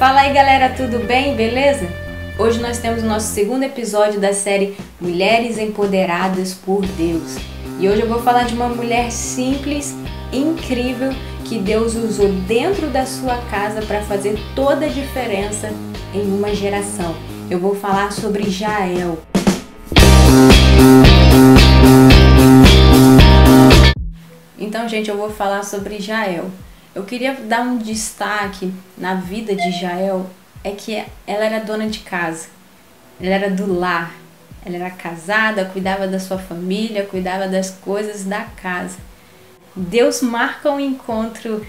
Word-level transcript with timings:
Fala 0.00 0.22
aí 0.22 0.32
galera, 0.32 0.70
tudo 0.70 1.06
bem? 1.06 1.36
Beleza? 1.36 1.86
Hoje 2.38 2.58
nós 2.58 2.78
temos 2.78 3.02
o 3.02 3.06
nosso 3.06 3.34
segundo 3.34 3.64
episódio 3.64 4.18
da 4.18 4.32
série 4.32 4.74
Mulheres 4.98 5.58
Empoderadas 5.58 6.54
por 6.54 6.80
Deus. 6.86 7.36
E 7.78 7.86
hoje 7.86 8.00
eu 8.00 8.08
vou 8.08 8.22
falar 8.22 8.44
de 8.44 8.54
uma 8.54 8.66
mulher 8.66 9.12
simples, 9.12 9.94
incrível, 10.32 11.12
que 11.44 11.58
Deus 11.58 11.96
usou 11.96 12.32
dentro 12.48 12.88
da 12.88 13.04
sua 13.04 13.36
casa 13.50 13.82
para 13.82 14.00
fazer 14.00 14.38
toda 14.56 14.86
a 14.86 14.88
diferença 14.88 15.68
em 16.14 16.22
uma 16.22 16.54
geração. 16.54 17.14
Eu 17.50 17.58
vou 17.58 17.74
falar 17.74 18.10
sobre 18.10 18.48
Jael. 18.48 19.18
Então, 24.58 24.88
gente, 24.88 25.10
eu 25.10 25.16
vou 25.18 25.30
falar 25.30 25.62
sobre 25.62 26.00
Jael. 26.00 26.50
Eu 26.92 27.04
queria 27.04 27.34
dar 27.34 27.60
um 27.60 27.78
destaque 27.78 28.72
na 28.98 29.14
vida 29.14 29.54
de 29.54 29.70
Jael, 29.80 30.28
é 30.64 30.72
que 30.72 31.04
ela 31.24 31.44
era 31.44 31.60
dona 31.60 31.86
de 31.86 32.00
casa, 32.00 32.48
ela 33.20 33.32
era 33.32 33.50
do 33.50 33.72
lar, 33.72 34.12
ela 34.66 34.74
era 34.74 34.90
casada, 34.90 35.64
cuidava 35.66 36.08
da 36.08 36.18
sua 36.18 36.36
família, 36.36 37.06
cuidava 37.06 37.46
das 37.46 37.70
coisas 37.70 38.24
da 38.24 38.40
casa. 38.40 38.98
Deus 39.76 40.20
marca 40.20 40.68
um 40.68 40.80
encontro 40.80 41.64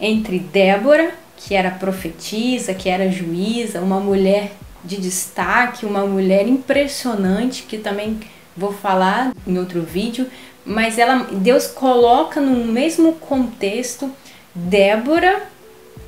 entre 0.00 0.38
Débora, 0.38 1.12
que 1.36 1.56
era 1.56 1.72
profetisa, 1.72 2.72
que 2.72 2.88
era 2.88 3.10
juíza, 3.10 3.80
uma 3.80 3.98
mulher 3.98 4.52
de 4.84 4.96
destaque, 4.96 5.84
uma 5.84 6.06
mulher 6.06 6.46
impressionante, 6.46 7.64
que 7.64 7.78
também 7.78 8.20
vou 8.56 8.72
falar 8.72 9.32
em 9.44 9.58
outro 9.58 9.82
vídeo, 9.82 10.28
mas 10.64 10.98
ela 10.98 11.26
Deus 11.32 11.66
coloca 11.66 12.40
no 12.40 12.64
mesmo 12.72 13.14
contexto 13.14 14.08
Débora 14.54 15.42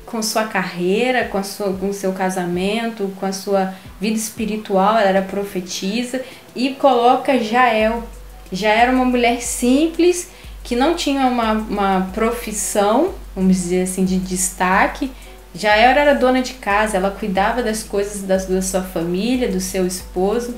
com 0.05 0.21
sua 0.21 0.45
carreira, 0.45 1.25
com, 1.25 1.43
sua, 1.43 1.73
com 1.73 1.91
seu 1.91 2.13
casamento, 2.13 3.11
com 3.19 3.25
a 3.25 3.33
sua 3.33 3.73
vida 3.99 4.15
espiritual, 4.15 4.97
ela 4.97 5.09
era 5.09 5.21
profetisa, 5.21 6.23
e 6.55 6.69
coloca 6.71 7.37
Jael. 7.39 8.03
Já 8.51 8.69
era 8.69 8.91
uma 8.91 9.05
mulher 9.05 9.41
simples, 9.41 10.29
que 10.63 10.75
não 10.75 10.95
tinha 10.95 11.27
uma, 11.27 11.53
uma 11.53 12.11
profissão, 12.13 13.13
vamos 13.35 13.57
dizer 13.57 13.83
assim, 13.83 14.05
de 14.05 14.17
destaque. 14.17 15.11
Jael 15.53 15.91
era 15.91 16.13
dona 16.13 16.41
de 16.41 16.53
casa, 16.53 16.97
ela 16.97 17.11
cuidava 17.11 17.63
das 17.63 17.83
coisas 17.83 18.21
da 18.21 18.61
sua 18.61 18.81
família, 18.81 19.49
do 19.49 19.59
seu 19.59 19.85
esposo. 19.85 20.55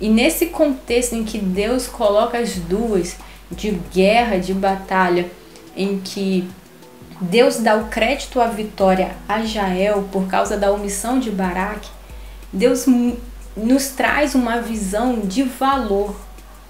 E 0.00 0.08
nesse 0.08 0.46
contexto 0.46 1.14
em 1.14 1.24
que 1.24 1.38
Deus 1.38 1.86
coloca 1.86 2.38
as 2.38 2.54
duas, 2.56 3.16
de 3.50 3.70
guerra, 3.92 4.38
de 4.38 4.52
batalha, 4.52 5.26
em 5.76 5.98
que 5.98 6.48
Deus 7.20 7.56
dá 7.56 7.76
o 7.76 7.88
crédito 7.88 8.40
à 8.40 8.46
vitória 8.46 9.16
a 9.28 9.42
Jael 9.42 10.08
por 10.12 10.26
causa 10.26 10.56
da 10.56 10.70
omissão 10.70 11.18
de 11.18 11.30
Baraque. 11.30 11.90
Deus 12.52 12.86
nos 13.56 13.88
traz 13.88 14.34
uma 14.34 14.60
visão 14.60 15.20
de 15.20 15.42
valor, 15.42 16.14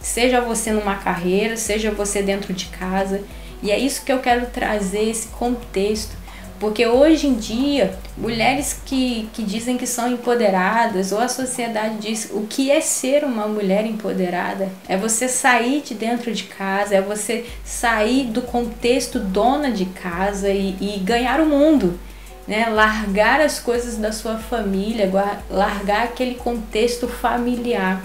seja 0.00 0.40
você 0.40 0.72
numa 0.72 0.96
carreira, 0.96 1.56
seja 1.56 1.90
você 1.90 2.22
dentro 2.22 2.52
de 2.52 2.66
casa. 2.66 3.22
E 3.62 3.70
é 3.70 3.78
isso 3.78 4.04
que 4.04 4.12
eu 4.12 4.20
quero 4.20 4.46
trazer 4.46 5.08
esse 5.08 5.28
contexto 5.28 6.15
porque 6.58 6.86
hoje 6.86 7.26
em 7.26 7.34
dia, 7.34 7.98
mulheres 8.16 8.80
que, 8.84 9.28
que 9.32 9.42
dizem 9.42 9.76
que 9.76 9.86
são 9.86 10.10
empoderadas, 10.10 11.12
ou 11.12 11.20
a 11.20 11.28
sociedade 11.28 11.96
diz 11.98 12.30
o 12.32 12.42
que 12.42 12.70
é 12.70 12.80
ser 12.80 13.24
uma 13.24 13.46
mulher 13.46 13.84
empoderada, 13.84 14.70
é 14.88 14.96
você 14.96 15.28
sair 15.28 15.82
de 15.82 15.94
dentro 15.94 16.32
de 16.32 16.44
casa, 16.44 16.94
é 16.94 17.00
você 17.00 17.44
sair 17.64 18.26
do 18.26 18.42
contexto 18.42 19.18
dona 19.18 19.70
de 19.70 19.86
casa 19.86 20.48
e, 20.48 20.76
e 20.80 20.98
ganhar 20.98 21.40
o 21.40 21.46
mundo. 21.46 21.98
Né? 22.46 22.68
Largar 22.68 23.40
as 23.40 23.58
coisas 23.58 23.96
da 23.96 24.12
sua 24.12 24.38
família, 24.38 25.10
largar 25.50 26.04
aquele 26.04 26.36
contexto 26.36 27.08
familiar. 27.08 28.02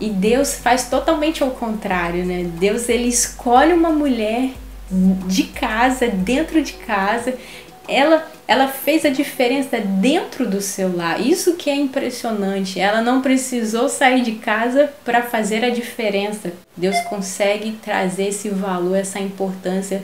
E 0.00 0.08
Deus 0.08 0.54
faz 0.54 0.88
totalmente 0.88 1.42
ao 1.42 1.50
contrário, 1.50 2.24
né? 2.24 2.50
Deus 2.58 2.88
ele 2.88 3.06
escolhe 3.06 3.72
uma 3.74 3.90
mulher 3.90 4.50
de 4.90 5.44
casa, 5.44 6.08
dentro 6.08 6.62
de 6.62 6.72
casa, 6.72 7.34
ela, 7.88 8.30
ela 8.46 8.68
fez 8.68 9.04
a 9.04 9.10
diferença 9.10 9.78
dentro 9.78 10.48
do 10.48 10.60
seu 10.60 10.96
lar. 10.96 11.20
Isso 11.20 11.54
que 11.54 11.68
é 11.68 11.74
impressionante. 11.74 12.78
Ela 12.78 13.00
não 13.00 13.20
precisou 13.20 13.88
sair 13.88 14.22
de 14.22 14.32
casa 14.32 14.92
para 15.04 15.22
fazer 15.22 15.64
a 15.64 15.70
diferença. 15.70 16.52
Deus 16.76 16.98
consegue 17.08 17.72
trazer 17.82 18.28
esse 18.28 18.48
valor, 18.48 18.96
essa 18.96 19.18
importância, 19.18 20.02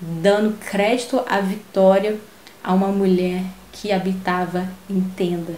dando 0.00 0.58
crédito 0.58 1.22
à 1.28 1.40
vitória 1.40 2.16
a 2.62 2.72
uma 2.72 2.88
mulher 2.88 3.42
que 3.72 3.92
habitava 3.92 4.68
em 4.88 5.00
tenda. 5.00 5.54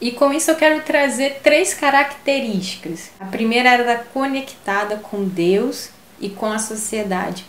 E 0.00 0.12
com 0.12 0.32
isso 0.32 0.50
eu 0.50 0.56
quero 0.56 0.82
trazer 0.82 1.40
três 1.42 1.74
características. 1.74 3.10
A 3.18 3.24
primeira 3.26 3.70
era 3.70 3.96
conectada 3.96 4.96
com 4.96 5.24
Deus 5.24 5.90
e 6.20 6.28
com 6.28 6.46
a 6.46 6.58
sociedade. 6.58 7.44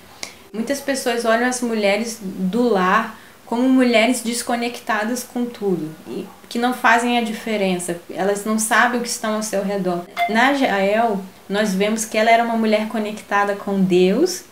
Muitas 0.52 0.80
pessoas 0.82 1.26
olham 1.26 1.48
as 1.48 1.62
mulheres 1.62 2.20
do 2.22 2.70
lar 2.70 3.18
como 3.46 3.68
mulheres 3.68 4.22
desconectadas 4.22 5.24
com 5.24 5.46
tudo 5.46 5.90
e 6.08 6.28
que 6.48 6.60
não 6.60 6.74
fazem 6.74 7.18
a 7.18 7.24
diferença. 7.24 8.00
Elas 8.10 8.46
não 8.46 8.58
sabem 8.60 9.00
o 9.00 9.04
que 9.04 9.10
estão 9.10 9.36
ao 9.36 9.44
seu 9.44 9.64
redor. 9.64 10.06
Na 10.30 10.54
Jael, 10.54 11.20
nós 11.48 11.74
vemos 11.74 12.06
que 12.06 12.18
ela 12.18 12.30
era 12.30 12.44
uma 12.44 12.58
mulher 12.58 12.88
conectada 12.88 13.56
com 13.56 13.82
Deus, 13.82 14.44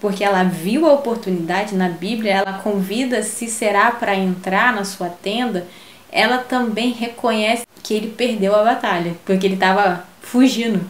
porque 0.00 0.24
ela 0.24 0.42
viu 0.44 0.86
a 0.86 0.92
oportunidade 0.92 1.74
na 1.74 1.88
Bíblia, 1.88 2.34
ela 2.34 2.58
convida 2.58 3.22
se 3.22 3.46
será 3.46 3.90
para 3.90 4.14
entrar 4.14 4.72
na 4.72 4.84
sua 4.84 5.08
tenda. 5.08 5.66
Ela 6.10 6.38
também 6.38 6.92
reconhece 6.92 7.66
que 7.82 7.94
ele 7.94 8.08
perdeu 8.08 8.54
a 8.54 8.64
batalha, 8.64 9.14
porque 9.24 9.46
ele 9.46 9.54
estava 9.54 10.04
fugindo 10.20 10.80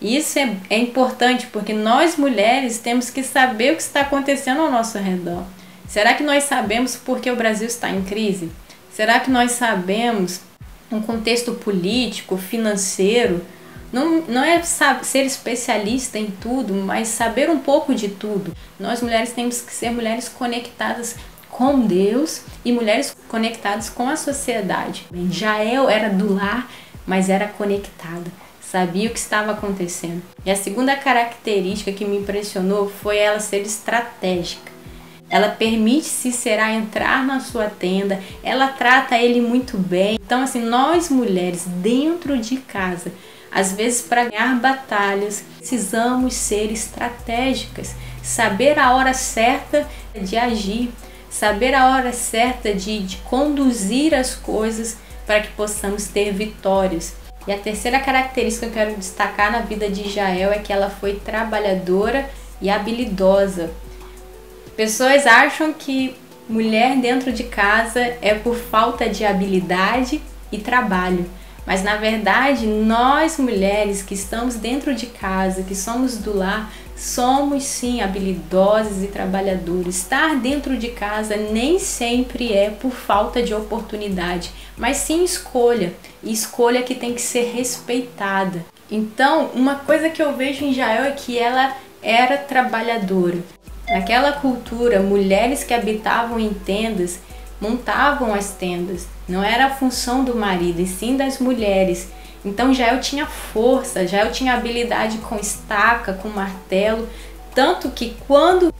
isso 0.00 0.38
é, 0.38 0.56
é 0.68 0.78
importante 0.78 1.46
porque 1.46 1.72
nós 1.72 2.16
mulheres 2.16 2.78
temos 2.78 3.08
que 3.08 3.22
saber 3.22 3.72
o 3.72 3.76
que 3.76 3.82
está 3.82 4.02
acontecendo 4.02 4.60
ao 4.60 4.70
nosso 4.70 4.98
redor. 4.98 5.44
Será 5.88 6.14
que 6.14 6.22
nós 6.22 6.44
sabemos 6.44 6.96
por 6.96 7.20
que 7.20 7.30
o 7.30 7.36
Brasil 7.36 7.66
está 7.66 7.88
em 7.90 8.02
crise? 8.02 8.50
Será 8.92 9.20
que 9.20 9.30
nós 9.30 9.52
sabemos 9.52 10.40
um 10.90 11.00
contexto 11.00 11.52
político, 11.52 12.36
financeiro? 12.36 13.44
Não, 13.92 14.22
não 14.22 14.44
é 14.44 14.60
ser 14.62 15.24
especialista 15.24 16.18
em 16.18 16.26
tudo, 16.26 16.74
mas 16.74 17.08
saber 17.08 17.48
um 17.48 17.58
pouco 17.58 17.94
de 17.94 18.08
tudo. 18.08 18.52
Nós 18.78 19.00
mulheres 19.00 19.32
temos 19.32 19.62
que 19.62 19.72
ser 19.72 19.90
mulheres 19.90 20.28
conectadas 20.28 21.16
com 21.48 21.80
Deus 21.80 22.42
e 22.64 22.72
mulheres 22.72 23.16
conectadas 23.28 23.88
com 23.88 24.08
a 24.08 24.16
sociedade. 24.16 25.06
Jael 25.30 25.88
era 25.88 26.10
do 26.10 26.34
lar, 26.34 26.70
mas 27.06 27.30
era 27.30 27.46
conectada 27.46 28.30
sabia 28.70 29.08
o 29.08 29.12
que 29.12 29.18
estava 29.18 29.52
acontecendo. 29.52 30.22
E 30.44 30.50
a 30.50 30.56
segunda 30.56 30.96
característica 30.96 31.92
que 31.92 32.04
me 32.04 32.18
impressionou 32.18 32.90
foi 32.90 33.18
ela 33.18 33.40
ser 33.40 33.62
estratégica. 33.62 34.72
Ela 35.28 35.48
permite 35.48 36.06
Cícera 36.06 36.70
entrar 36.72 37.24
na 37.24 37.40
sua 37.40 37.66
tenda, 37.66 38.20
ela 38.44 38.68
trata 38.68 39.18
ele 39.18 39.40
muito 39.40 39.76
bem. 39.76 40.18
Então, 40.24 40.42
assim, 40.42 40.62
nós 40.62 41.08
mulheres 41.08 41.64
dentro 41.66 42.38
de 42.38 42.58
casa, 42.58 43.12
às 43.50 43.72
vezes 43.72 44.02
para 44.02 44.28
ganhar 44.28 44.60
batalhas, 44.60 45.44
precisamos 45.58 46.34
ser 46.34 46.70
estratégicas, 46.70 47.94
saber 48.22 48.78
a 48.78 48.94
hora 48.94 49.14
certa 49.14 49.86
de 50.14 50.36
agir, 50.36 50.90
saber 51.28 51.74
a 51.74 51.90
hora 51.90 52.12
certa 52.12 52.72
de, 52.72 53.00
de 53.00 53.16
conduzir 53.18 54.14
as 54.14 54.34
coisas 54.34 54.96
para 55.26 55.40
que 55.40 55.48
possamos 55.52 56.06
ter 56.06 56.32
vitórias. 56.32 57.25
E 57.46 57.52
a 57.52 57.58
terceira 57.58 58.00
característica 58.00 58.66
que 58.66 58.72
eu 58.72 58.84
quero 58.84 58.96
destacar 58.96 59.52
na 59.52 59.60
vida 59.60 59.88
de 59.88 60.08
Jael 60.10 60.50
é 60.50 60.58
que 60.58 60.72
ela 60.72 60.90
foi 60.90 61.14
trabalhadora 61.14 62.28
e 62.60 62.68
habilidosa. 62.68 63.70
Pessoas 64.76 65.26
acham 65.26 65.72
que 65.72 66.16
mulher 66.48 66.96
dentro 66.96 67.32
de 67.32 67.44
casa 67.44 68.00
é 68.20 68.34
por 68.34 68.56
falta 68.56 69.08
de 69.08 69.24
habilidade 69.24 70.20
e 70.50 70.58
trabalho. 70.58 71.26
Mas 71.66 71.82
na 71.82 71.96
verdade, 71.96 72.66
nós 72.66 73.38
mulheres 73.38 74.02
que 74.02 74.14
estamos 74.14 74.54
dentro 74.54 74.94
de 74.94 75.06
casa, 75.06 75.62
que 75.62 75.74
somos 75.74 76.18
do 76.18 76.36
lar, 76.36 76.72
somos 76.96 77.64
sim 77.64 78.00
habilidosas 78.00 79.04
e 79.04 79.08
trabalhadoras. 79.08 79.96
Estar 79.96 80.36
dentro 80.36 80.76
de 80.76 80.88
casa 80.88 81.36
nem 81.36 81.78
sempre 81.78 82.52
é 82.52 82.70
por 82.70 82.90
falta 82.90 83.42
de 83.42 83.54
oportunidade, 83.54 84.50
mas 84.76 84.96
sim 84.96 85.22
escolha, 85.22 85.92
e 86.22 86.32
escolha 86.32 86.82
que 86.82 86.94
tem 86.94 87.12
que 87.12 87.20
ser 87.20 87.52
respeitada. 87.54 88.64
Então, 88.90 89.50
uma 89.54 89.76
coisa 89.76 90.08
que 90.08 90.22
eu 90.22 90.34
vejo 90.34 90.64
em 90.64 90.72
Jael 90.72 91.04
é 91.04 91.10
que 91.10 91.38
ela 91.38 91.76
era 92.02 92.38
trabalhadora. 92.38 93.38
Naquela 93.88 94.32
cultura, 94.32 95.00
mulheres 95.00 95.62
que 95.62 95.74
habitavam 95.74 96.40
em 96.40 96.52
tendas 96.52 97.20
montavam 97.60 98.34
as 98.34 98.50
tendas. 98.50 99.06
Não 99.28 99.42
era 99.42 99.66
a 99.66 99.74
função 99.74 100.24
do 100.24 100.34
marido, 100.34 100.80
e 100.80 100.86
sim 100.86 101.16
das 101.16 101.38
mulheres. 101.38 102.08
Então 102.46 102.72
Jael 102.72 103.00
tinha 103.00 103.26
força, 103.26 104.06
Jael 104.06 104.30
tinha 104.30 104.54
habilidade 104.54 105.18
com 105.18 105.36
estaca, 105.36 106.12
com 106.12 106.28
martelo, 106.28 107.08
tanto 107.52 107.90
que 107.90 108.16
quando 108.26 108.72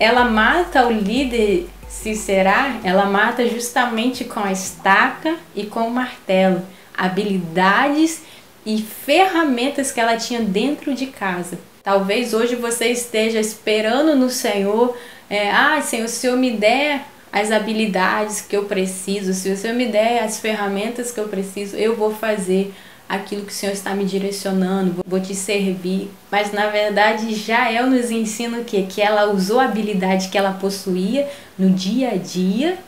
ela 0.00 0.24
mata 0.24 0.84
o 0.84 0.90
líder 0.90 1.68
Sisera, 1.88 2.80
ela 2.82 3.04
mata 3.04 3.48
justamente 3.48 4.24
com 4.24 4.40
a 4.40 4.50
estaca 4.50 5.36
e 5.54 5.64
com 5.64 5.86
o 5.86 5.90
martelo, 5.90 6.60
habilidades 6.96 8.22
e 8.66 8.82
ferramentas 8.82 9.92
que 9.92 10.00
ela 10.00 10.16
tinha 10.16 10.40
dentro 10.40 10.92
de 10.92 11.06
casa. 11.06 11.56
Talvez 11.84 12.34
hoje 12.34 12.56
você 12.56 12.86
esteja 12.86 13.38
esperando 13.38 14.16
no 14.16 14.28
Senhor, 14.28 14.96
é, 15.30 15.50
ah, 15.52 15.80
Senhor, 15.80 16.08
se 16.08 16.16
o 16.16 16.20
Senhor 16.20 16.36
me 16.36 16.50
der 16.50 17.04
as 17.32 17.52
habilidades 17.52 18.40
que 18.40 18.56
eu 18.56 18.64
preciso, 18.64 19.32
se 19.32 19.50
o 19.50 19.56
Senhor 19.56 19.76
me 19.76 19.86
der 19.86 20.24
as 20.24 20.40
ferramentas 20.40 21.12
que 21.12 21.20
eu 21.20 21.28
preciso, 21.28 21.76
eu 21.76 21.94
vou 21.94 22.12
fazer 22.12 22.74
aquilo 23.08 23.44
que 23.44 23.52
o 23.52 23.54
Senhor 23.54 23.72
está 23.72 23.94
me 23.94 24.04
direcionando, 24.04 25.02
vou 25.06 25.20
te 25.20 25.34
servir. 25.34 26.10
Mas 26.30 26.52
na 26.52 26.68
verdade, 26.68 27.34
Jael 27.34 27.88
nos 27.88 28.10
ensina 28.10 28.58
o 28.58 28.64
quê? 28.64 28.86
Que 28.88 29.02
ela 29.02 29.30
usou 29.32 29.60
a 29.60 29.64
habilidade 29.64 30.28
que 30.28 30.38
ela 30.38 30.52
possuía 30.52 31.28
no 31.58 31.70
dia 31.70 32.10
a 32.10 32.16
dia 32.16 32.78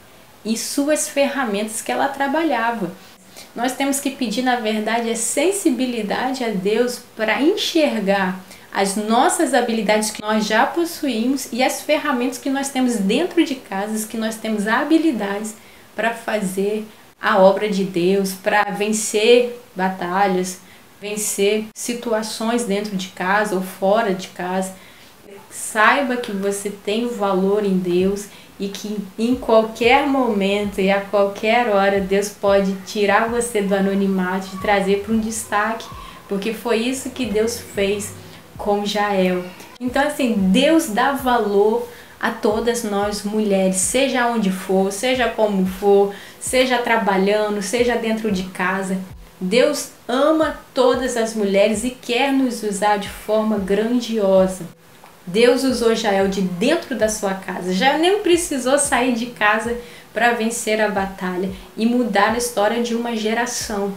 e 0.44 0.56
suas 0.56 1.08
ferramentas 1.08 1.82
que 1.82 1.90
ela 1.90 2.08
trabalhava. 2.08 2.90
Nós 3.54 3.72
temos 3.72 4.00
que 4.00 4.10
pedir, 4.10 4.42
na 4.42 4.56
verdade, 4.56 5.10
a 5.10 5.16
sensibilidade 5.16 6.44
a 6.44 6.50
Deus 6.50 7.00
para 7.16 7.40
enxergar 7.40 8.40
as 8.72 8.94
nossas 8.94 9.54
habilidades 9.54 10.10
que 10.10 10.20
nós 10.20 10.46
já 10.46 10.66
possuímos 10.66 11.48
e 11.50 11.62
as 11.62 11.80
ferramentas 11.80 12.36
que 12.36 12.50
nós 12.50 12.68
temos 12.68 12.96
dentro 12.96 13.42
de 13.42 13.54
casa, 13.54 14.06
que 14.06 14.18
nós 14.18 14.36
temos 14.36 14.68
habilidades 14.68 15.54
para 15.94 16.12
fazer 16.12 16.86
a 17.26 17.38
obra 17.38 17.68
de 17.68 17.82
Deus, 17.82 18.34
para 18.34 18.62
vencer 18.70 19.60
batalhas, 19.74 20.60
vencer 21.00 21.64
situações 21.74 22.62
dentro 22.62 22.96
de 22.96 23.08
casa 23.08 23.56
ou 23.56 23.62
fora 23.62 24.14
de 24.14 24.28
casa. 24.28 24.72
Saiba 25.50 26.18
que 26.18 26.30
você 26.30 26.70
tem 26.70 27.04
o 27.04 27.10
valor 27.10 27.64
em 27.64 27.78
Deus 27.78 28.26
e 28.60 28.68
que 28.68 28.96
em 29.18 29.34
qualquer 29.34 30.06
momento 30.06 30.80
e 30.80 30.88
a 30.88 31.00
qualquer 31.00 31.68
hora 31.68 32.00
Deus 32.00 32.28
pode 32.28 32.72
tirar 32.86 33.28
você 33.28 33.60
do 33.60 33.74
anonimato 33.74 34.46
e 34.54 34.58
trazer 34.58 35.02
para 35.02 35.12
um 35.12 35.18
destaque, 35.18 35.84
porque 36.28 36.54
foi 36.54 36.76
isso 36.76 37.10
que 37.10 37.26
Deus 37.26 37.58
fez 37.58 38.14
com 38.56 38.86
Jael. 38.86 39.42
Então 39.80 40.06
assim, 40.06 40.32
Deus 40.52 40.90
dá 40.90 41.10
valor 41.10 41.88
a 42.20 42.30
todas 42.30 42.82
nós 42.84 43.22
mulheres, 43.22 43.76
seja 43.76 44.26
onde 44.26 44.50
for, 44.50 44.92
seja 44.92 45.28
como 45.28 45.66
for, 45.66 46.14
seja 46.40 46.78
trabalhando, 46.78 47.62
seja 47.62 47.96
dentro 47.96 48.30
de 48.30 48.44
casa. 48.44 48.98
Deus 49.40 49.90
ama 50.08 50.58
todas 50.72 51.16
as 51.16 51.34
mulheres 51.34 51.84
e 51.84 51.90
quer 51.90 52.32
nos 52.32 52.62
usar 52.62 52.96
de 52.98 53.08
forma 53.08 53.58
grandiosa. 53.58 54.64
Deus 55.26 55.64
usou 55.64 55.94
Jael 55.94 56.28
de 56.28 56.40
dentro 56.40 56.96
da 56.96 57.08
sua 57.08 57.34
casa. 57.34 57.72
Já 57.72 57.98
nem 57.98 58.20
precisou 58.20 58.78
sair 58.78 59.14
de 59.14 59.26
casa 59.26 59.76
para 60.14 60.32
vencer 60.32 60.80
a 60.80 60.88
batalha 60.88 61.50
e 61.76 61.84
mudar 61.84 62.32
a 62.32 62.38
história 62.38 62.82
de 62.82 62.94
uma 62.94 63.16
geração. 63.16 63.92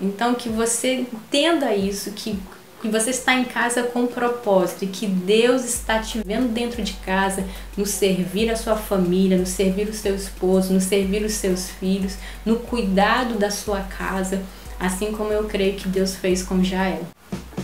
Então 0.00 0.34
que 0.34 0.48
você 0.48 1.06
entenda 1.12 1.74
isso, 1.74 2.10
que, 2.10 2.38
que 2.82 2.88
você 2.88 3.10
está 3.10 3.32
em 3.34 3.44
casa 3.44 3.84
com 3.84 4.00
um 4.00 4.06
propósito 4.08 4.84
e 4.84 4.88
que 4.88 5.06
Deus 5.06 5.64
está 5.64 6.00
te 6.00 6.20
vendo 6.26 6.52
dentro 6.52 6.82
de 6.82 6.94
casa, 6.94 7.44
no 7.76 7.86
servir 7.86 8.50
a 8.50 8.56
sua 8.56 8.74
família, 8.74 9.38
no 9.38 9.46
servir 9.46 9.88
o 9.88 9.94
seu 9.94 10.16
esposo, 10.16 10.74
no 10.74 10.80
servir 10.80 11.24
os 11.24 11.34
seus 11.34 11.70
filhos, 11.70 12.16
no 12.44 12.56
cuidado 12.56 13.38
da 13.38 13.52
sua 13.52 13.80
casa, 13.82 14.42
assim 14.80 15.12
como 15.12 15.32
eu 15.32 15.44
creio 15.44 15.74
que 15.74 15.88
Deus 15.88 16.16
fez 16.16 16.42
com 16.42 16.62
Jael. 16.62 17.06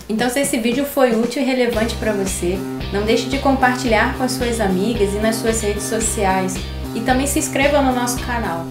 Então, 0.09 0.31
se 0.31 0.41
esse 0.41 0.57
vídeo 0.57 0.87
foi 0.87 1.15
útil 1.15 1.43
e 1.43 1.45
relevante 1.45 1.97
para 1.97 2.13
você, 2.13 2.57
não 2.93 3.05
deixe 3.05 3.29
de 3.29 3.39
compartilhar 3.39 4.17
com 4.17 4.23
as 4.23 4.33
suas 4.33 4.61
amigas 4.61 5.13
e 5.13 5.19
nas 5.19 5.37
suas 5.37 5.61
redes 5.61 5.83
sociais. 5.83 6.55
E 6.95 7.01
também 7.01 7.27
se 7.27 7.39
inscreva 7.39 7.83
no 7.83 7.95
nosso 7.95 8.19
canal. 8.25 8.67